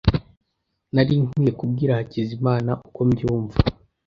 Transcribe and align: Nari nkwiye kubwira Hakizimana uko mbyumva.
Nari 0.93 1.13
nkwiye 1.23 1.51
kubwira 1.59 1.97
Hakizimana 1.99 2.71
uko 2.87 2.99
mbyumva. 3.09 3.57